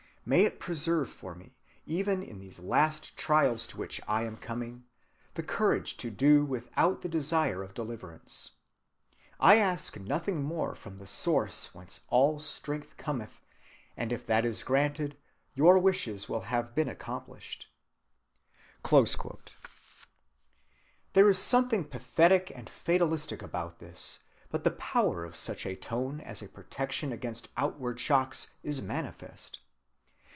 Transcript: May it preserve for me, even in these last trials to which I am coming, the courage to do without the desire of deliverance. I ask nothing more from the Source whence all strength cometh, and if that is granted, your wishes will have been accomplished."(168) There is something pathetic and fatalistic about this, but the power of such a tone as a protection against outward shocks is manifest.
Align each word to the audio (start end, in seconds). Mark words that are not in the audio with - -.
May 0.23 0.45
it 0.45 0.59
preserve 0.59 1.09
for 1.09 1.33
me, 1.33 1.57
even 1.87 2.21
in 2.21 2.37
these 2.37 2.59
last 2.59 3.17
trials 3.17 3.65
to 3.65 3.75
which 3.79 3.99
I 4.07 4.21
am 4.23 4.37
coming, 4.37 4.83
the 5.33 5.41
courage 5.41 5.97
to 5.97 6.11
do 6.11 6.45
without 6.45 7.01
the 7.01 7.09
desire 7.09 7.63
of 7.63 7.73
deliverance. 7.73 8.51
I 9.39 9.57
ask 9.57 9.97
nothing 9.99 10.43
more 10.43 10.75
from 10.75 10.99
the 10.99 11.07
Source 11.07 11.73
whence 11.73 12.01
all 12.09 12.37
strength 12.39 12.97
cometh, 12.97 13.41
and 13.97 14.13
if 14.13 14.23
that 14.27 14.45
is 14.45 14.61
granted, 14.61 15.17
your 15.55 15.79
wishes 15.79 16.29
will 16.29 16.41
have 16.41 16.75
been 16.75 16.87
accomplished."(168) 16.87 19.53
There 21.13 21.29
is 21.31 21.39
something 21.39 21.83
pathetic 21.83 22.51
and 22.53 22.69
fatalistic 22.69 23.41
about 23.41 23.79
this, 23.79 24.19
but 24.51 24.63
the 24.63 24.69
power 24.71 25.25
of 25.25 25.35
such 25.35 25.65
a 25.65 25.75
tone 25.75 26.21
as 26.21 26.43
a 26.43 26.47
protection 26.47 27.11
against 27.11 27.49
outward 27.57 27.99
shocks 27.99 28.53
is 28.61 28.83
manifest. 28.83 29.61